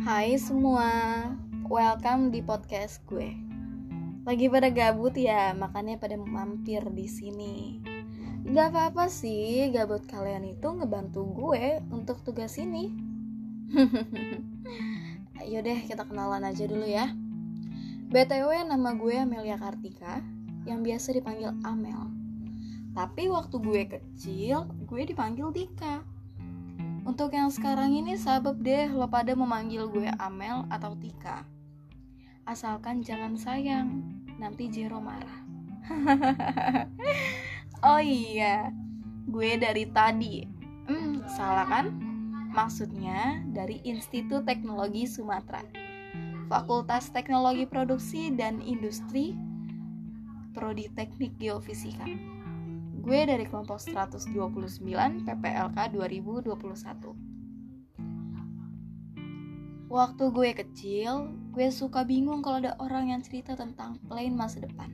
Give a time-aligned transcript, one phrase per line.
[0.00, 0.88] Hai semua,
[1.68, 3.36] welcome di podcast gue.
[4.24, 7.84] Lagi pada gabut ya, makanya pada mampir di sini.
[8.48, 12.96] Gak apa-apa sih, gabut kalian itu ngebantu gue untuk tugas ini.
[15.44, 17.12] Ayo deh, kita kenalan aja dulu ya.
[18.08, 20.24] BTW nama gue Amelia Kartika,
[20.64, 22.08] yang biasa dipanggil Amel.
[22.96, 26.09] Tapi waktu gue kecil, gue dipanggil Dika
[27.10, 31.42] untuk yang sekarang ini sabab deh lo pada memanggil gue Amel atau Tika.
[32.46, 34.06] Asalkan jangan sayang,
[34.38, 35.42] nanti Jero marah.
[37.90, 38.70] oh iya,
[39.26, 40.46] gue dari tadi.
[40.86, 41.90] Hmm, salah kan?
[42.54, 45.66] Maksudnya dari Institut Teknologi Sumatera.
[46.46, 49.34] Fakultas Teknologi Produksi dan Industri
[50.54, 52.06] Prodi Teknik Geofisika.
[53.00, 54.84] Gue dari kelompok 129
[55.24, 56.60] PPLK 2021.
[59.90, 64.92] Waktu gue kecil, gue suka bingung kalau ada orang yang cerita tentang plan masa depan.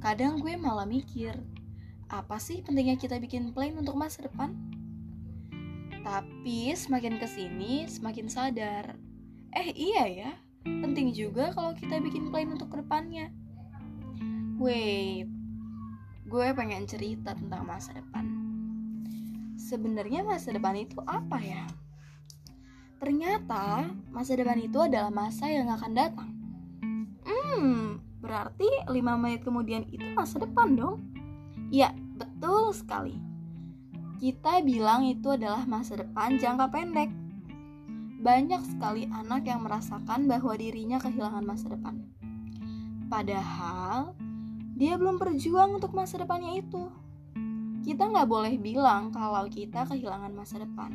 [0.00, 1.36] Kadang gue malah mikir,
[2.08, 4.56] apa sih pentingnya kita bikin plan untuk masa depan?
[6.02, 8.96] Tapi semakin ke sini, semakin sadar.
[9.54, 10.32] Eh iya ya,
[10.64, 13.30] penting juga kalau kita bikin plan untuk ke depannya.
[14.58, 15.30] Wait,
[16.32, 18.24] gue pengen cerita tentang masa depan.
[19.60, 21.68] Sebenarnya masa depan itu apa ya?
[22.96, 26.30] Ternyata masa depan itu adalah masa yang akan datang.
[27.28, 31.04] Hmm, berarti 5 menit kemudian itu masa depan dong?
[31.68, 33.20] Ya, betul sekali.
[34.16, 37.12] Kita bilang itu adalah masa depan jangka pendek.
[38.24, 42.00] Banyak sekali anak yang merasakan bahwa dirinya kehilangan masa depan.
[43.12, 44.16] Padahal
[44.82, 46.90] dia belum berjuang untuk masa depannya itu.
[47.86, 50.90] Kita nggak boleh bilang kalau kita kehilangan masa depan.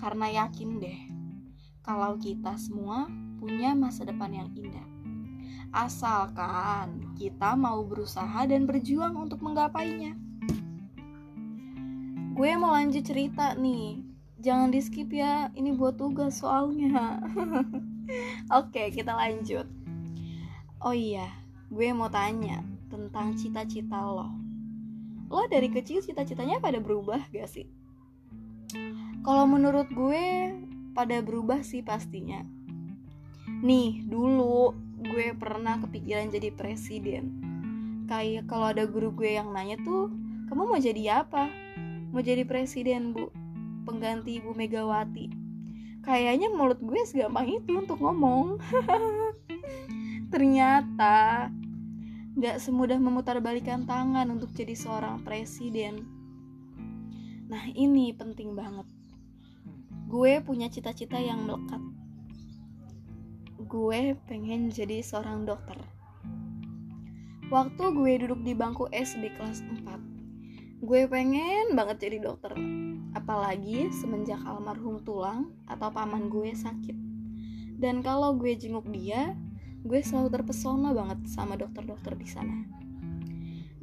[0.00, 1.00] Karena yakin deh,
[1.84, 3.04] kalau kita semua
[3.36, 4.88] punya masa depan yang indah.
[5.68, 10.16] Asalkan kita mau berusaha dan berjuang untuk menggapainya.
[12.32, 14.00] Gue mau lanjut cerita nih.
[14.40, 17.20] Jangan di skip ya, ini buat tugas soalnya.
[18.64, 19.68] Oke, kita lanjut.
[20.80, 21.28] Oh iya,
[21.68, 24.28] gue mau tanya tentang cita-cita lo.
[25.32, 27.66] Lo dari kecil cita-citanya pada berubah gak sih?
[29.24, 30.52] Kalau menurut gue
[30.92, 32.44] pada berubah sih pastinya.
[33.64, 37.40] Nih, dulu gue pernah kepikiran jadi presiden.
[38.04, 40.12] Kayak kalau ada guru gue yang nanya tuh,
[40.52, 41.48] kamu mau jadi apa?
[42.12, 43.32] Mau jadi presiden, Bu.
[43.88, 45.32] Pengganti Ibu Megawati.
[46.04, 48.60] Kayaknya mulut gue segampang itu untuk ngomong.
[50.32, 51.48] Ternyata
[52.44, 56.04] gak semudah memutarbalikan tangan untuk jadi seorang presiden.
[57.48, 58.84] Nah ini penting banget.
[60.12, 61.80] Gue punya cita-cita yang melekat.
[63.64, 65.80] Gue pengen jadi seorang dokter.
[67.48, 72.52] Waktu gue duduk di bangku SD kelas 4, gue pengen banget jadi dokter.
[73.16, 76.96] Apalagi semenjak almarhum tulang atau paman gue sakit.
[77.80, 79.32] Dan kalau gue jenguk dia,
[79.84, 82.64] gue selalu terpesona banget sama dokter-dokter di sana.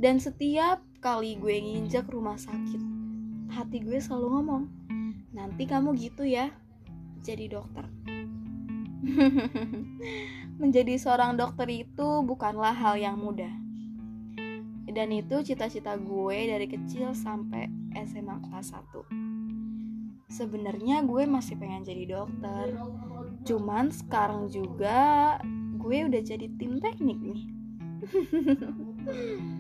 [0.02, 2.82] Dan setiap kali gue nginjak rumah sakit,
[3.54, 4.64] hati gue selalu ngomong,
[5.30, 6.50] nanti kamu gitu ya,
[7.22, 7.86] jadi dokter.
[10.62, 13.54] Menjadi seorang dokter itu bukanlah hal yang mudah.
[14.90, 20.34] Dan itu cita-cita gue dari kecil sampai SMA kelas 1.
[20.34, 22.74] Sebenarnya gue masih pengen jadi dokter.
[23.46, 25.38] Cuman sekarang juga
[25.82, 27.42] gue udah jadi tim teknik nih.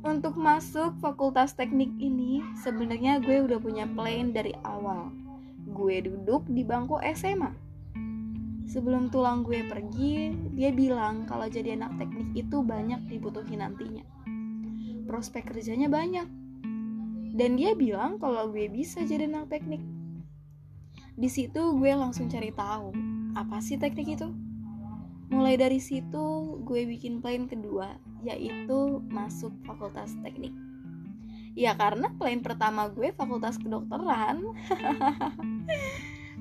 [0.00, 5.12] Untuk masuk fakultas teknik ini, sebenarnya gue udah punya plan dari awal.
[5.70, 7.52] Gue duduk di bangku SMA.
[8.70, 14.06] Sebelum tulang gue pergi, dia bilang kalau jadi anak teknik itu banyak dibutuhin nantinya.
[15.04, 16.26] Prospek kerjanya banyak.
[17.36, 19.84] Dan dia bilang kalau gue bisa jadi anak teknik.
[21.12, 22.96] Di situ gue langsung cari tahu,
[23.36, 24.49] apa sih teknik itu?
[25.30, 27.96] Mulai dari situ gue bikin plan kedua
[28.26, 30.52] yaitu masuk fakultas teknik.
[31.54, 34.42] Ya karena plan pertama gue fakultas kedokteran.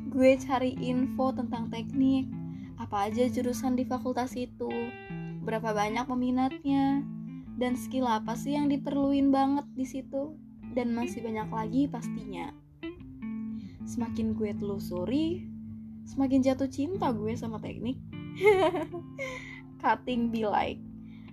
[0.09, 2.25] Gue cari info tentang teknik
[2.81, 4.65] apa aja jurusan di fakultas itu
[5.45, 7.05] berapa banyak peminatnya
[7.61, 10.33] dan skill apa sih yang diperluin banget di situ
[10.73, 12.49] dan masih banyak lagi pastinya.
[13.85, 15.45] Semakin gue telusuri
[16.09, 17.98] semakin jatuh cinta gue sama teknik
[19.81, 20.79] cutting be like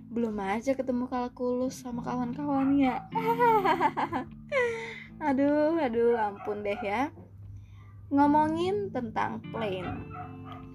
[0.07, 2.95] belum aja ketemu kalkulus sama kawan-kawannya
[5.27, 7.09] aduh aduh ampun deh ya.
[8.07, 10.07] Ngomongin tentang plan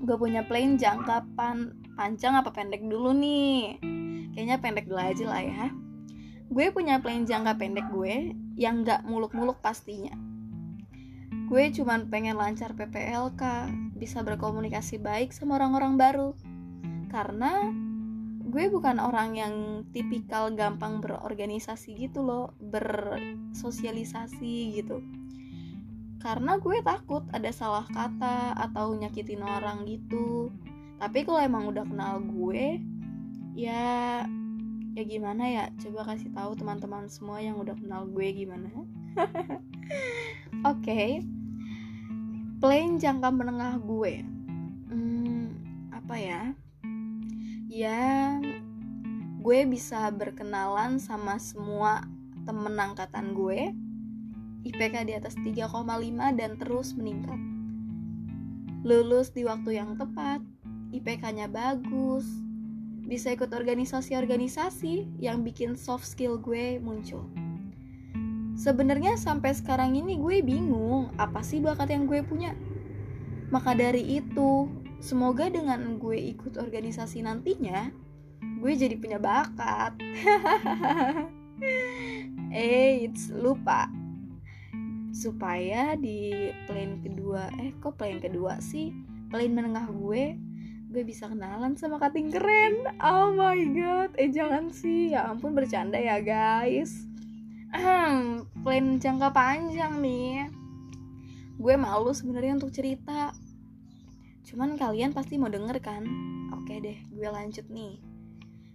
[0.03, 3.79] gue punya plan jangka pan panjang apa pendek dulu nih?
[4.35, 5.65] Kayaknya pendek dulu aja lah ya.
[6.51, 10.11] Gue punya plan jangka pendek gue yang gak muluk-muluk pastinya.
[11.47, 13.71] Gue cuman pengen lancar PPLK
[14.03, 16.35] bisa berkomunikasi baik sama orang-orang baru.
[17.07, 17.71] Karena
[18.43, 24.99] gue bukan orang yang tipikal gampang berorganisasi gitu loh bersosialisasi gitu.
[26.19, 30.51] Karena gue takut ada salah kata atau nyakitin orang gitu.
[30.99, 32.83] Tapi kalau emang udah kenal gue
[33.55, 34.27] ya
[34.99, 35.71] ya gimana ya?
[35.79, 38.67] Coba kasih tahu teman-teman semua yang udah kenal gue gimana.
[40.67, 40.67] Oke.
[40.67, 41.42] okay.
[42.63, 44.23] Plan jangka menengah gue.
[44.87, 45.51] Hmm,
[45.91, 46.43] apa ya?
[47.67, 48.39] Ya
[49.43, 52.07] gue bisa berkenalan sama semua
[52.47, 53.75] temen angkatan gue.
[54.63, 55.75] IPK di atas 3,5
[56.39, 57.41] dan terus meningkat.
[58.87, 60.39] Lulus di waktu yang tepat,
[60.95, 62.31] IPK-nya bagus,
[63.03, 67.27] bisa ikut organisasi-organisasi yang bikin soft skill gue muncul.
[68.53, 72.53] Sebenarnya sampai sekarang ini gue bingung apa sih bakat yang gue punya.
[73.49, 74.69] Maka dari itu,
[75.01, 77.89] semoga dengan gue ikut organisasi nantinya,
[78.61, 79.97] gue jadi punya bakat.
[82.53, 83.89] Eits, lupa.
[85.13, 88.93] Supaya di plan kedua eh kok plan kedua sih?
[89.33, 90.37] Plan menengah gue
[90.93, 92.85] gue bisa kenalan sama kating keren.
[93.01, 95.17] Oh my god eh jangan sih.
[95.17, 97.12] Ya ampun bercanda ya guys
[98.63, 100.53] plan jangka panjang nih.
[101.57, 103.33] Gue malu sebenarnya untuk cerita.
[104.45, 106.05] Cuman kalian pasti mau denger kan?
[106.53, 107.97] Oke deh gue lanjut nih.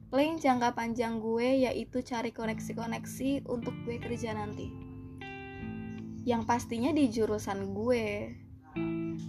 [0.09, 4.73] Plan jangka panjang gue yaitu cari koneksi-koneksi untuk gue kerja nanti.
[6.25, 8.33] Yang pastinya di jurusan gue.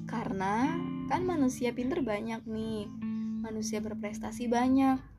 [0.09, 0.73] Karena
[1.13, 2.89] kan manusia pinter banyak nih.
[3.45, 5.18] Manusia berprestasi banyak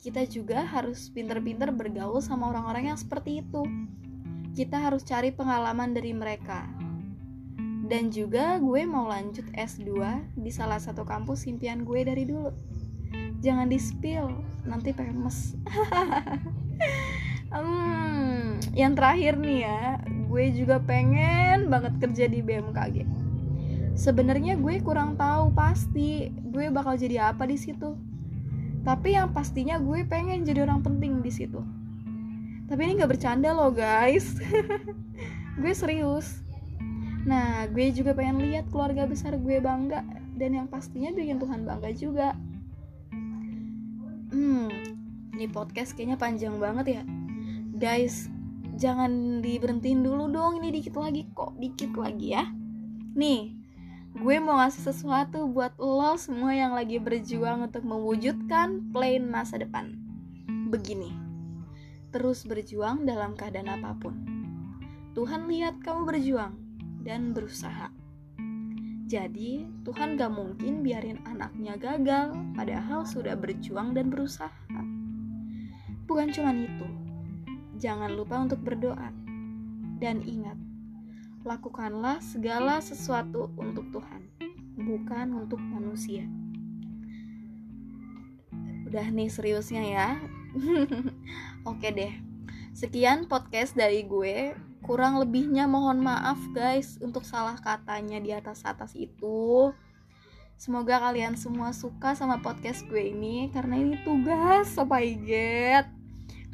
[0.00, 3.62] kita juga harus pinter-pinter bergaul sama orang-orang yang seperti itu.
[4.56, 6.64] Kita harus cari pengalaman dari mereka.
[7.90, 9.92] Dan juga gue mau lanjut S2
[10.40, 12.48] di salah satu kampus impian gue dari dulu.
[13.44, 14.26] Jangan di spill
[14.64, 15.54] nanti famous.
[17.50, 23.02] Hmm, yang terakhir nih ya gue juga pengen banget kerja di BMKG
[23.98, 27.98] sebenarnya gue kurang tahu pasti gue bakal jadi apa di situ
[28.80, 31.60] tapi yang pastinya gue pengen jadi orang penting di situ.
[32.70, 34.38] Tapi ini nggak bercanda loh guys.
[35.60, 36.40] Gue serius.
[37.26, 40.06] Nah gue juga pengen lihat keluarga besar gue bangga.
[40.38, 42.32] Dan yang pastinya bikin Tuhan bangga juga.
[44.30, 44.70] Hmm
[45.34, 47.02] ini podcast kayaknya panjang banget ya.
[47.76, 48.30] Guys
[48.78, 50.62] jangan diberhentiin dulu dong.
[50.62, 51.58] Ini dikit lagi kok.
[51.58, 52.48] Dikit lagi ya.
[53.18, 53.59] Nih
[54.14, 59.94] gue mau ngasih sesuatu buat lo semua yang lagi berjuang untuk mewujudkan plan masa depan.
[60.70, 61.30] Begini
[62.10, 64.14] terus berjuang dalam keadaan apa pun.
[65.14, 66.54] Tuhan lihat kamu berjuang
[67.06, 67.90] dan berusaha.
[69.10, 74.50] Jadi Tuhan gak mungkin biarin anaknya gagal padahal sudah berjuang dan berusaha.
[76.06, 76.86] Bukan cuma itu
[77.78, 79.10] jangan lupa untuk berdoa.
[80.00, 80.56] Dan ingat,
[81.50, 84.22] lakukanlah segala sesuatu untuk Tuhan,
[84.78, 86.22] bukan untuk manusia.
[88.86, 90.08] Udah nih seriusnya ya.
[91.70, 92.14] Oke deh.
[92.70, 94.54] Sekian podcast dari gue.
[94.86, 99.74] Kurang lebihnya mohon maaf guys untuk salah katanya di atas-atas itu.
[100.54, 105.86] Semoga kalian semua suka sama podcast gue ini karena ini tugas, oh my god.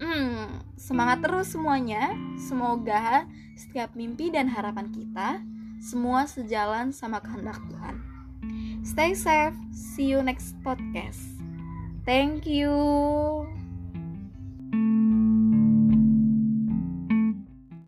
[0.01, 2.15] Hmm, semangat terus semuanya.
[2.39, 3.27] Semoga
[3.59, 5.43] setiap mimpi dan harapan kita
[5.83, 7.99] semua sejalan sama kehendak Tuhan.
[8.87, 9.59] Stay safe.
[9.75, 11.19] See you next podcast.
[12.07, 13.66] Thank you.